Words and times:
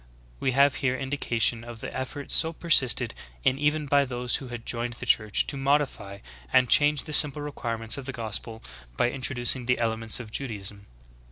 We 0.39 0.53
have 0.53 0.77
here 0.77 0.97
indication 0.97 1.63
of 1.63 1.79
the 1.79 1.95
effort 1.95 2.31
so 2.31 2.53
persisted 2.53 3.13
in 3.43 3.59
even 3.59 3.85
by 3.85 4.03
those 4.03 4.37
who 4.37 4.47
had 4.47 4.65
joined 4.65 4.93
the 4.93 5.05
Church, 5.05 5.45
to 5.45 5.55
modify 5.57 6.21
and 6.51 6.67
change 6.67 7.03
the 7.03 7.13
simple 7.13 7.43
requirements 7.43 7.99
of 7.99 8.05
the 8.07 8.11
gospel 8.11 8.63
by 8.97 9.11
introducing 9.11 9.67
the 9.67 9.79
elements 9.79 10.19
of 10.19 10.31
Judaism. 10.31 10.87